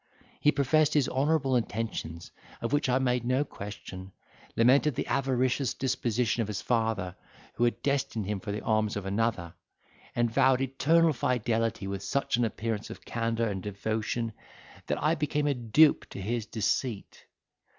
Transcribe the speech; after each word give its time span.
He 0.39 0.51
professed 0.51 0.95
his 0.95 1.07
honourable 1.07 1.55
intentions, 1.55 2.31
of 2.59 2.73
which 2.73 2.89
I 2.89 2.97
made 2.97 3.23
no 3.23 3.45
question; 3.45 4.11
lamented 4.55 4.95
the 4.95 5.05
avaricious 5.05 5.75
disposition 5.75 6.41
of 6.41 6.47
his 6.47 6.59
father, 6.59 7.15
who 7.53 7.65
had 7.65 7.83
destined 7.83 8.25
him 8.25 8.39
for 8.39 8.51
the 8.51 8.63
arms 8.63 8.95
of 8.97 9.05
another, 9.05 9.53
and 10.15 10.31
vowed 10.31 10.59
eternal 10.61 11.13
fidelity 11.13 11.85
with 11.85 12.01
such 12.01 12.35
an 12.35 12.45
appearance 12.45 12.89
of 12.89 13.05
candour 13.05 13.47
and 13.47 13.61
devotion—that 13.61 14.99
I 15.03 15.13
became 15.13 15.45
a 15.45 15.53
dupe 15.53 16.09
to 16.09 16.19
his 16.19 16.47
deceit. 16.47 17.25